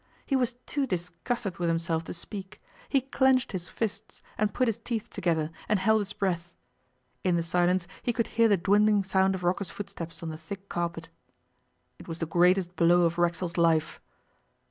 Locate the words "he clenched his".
2.89-3.69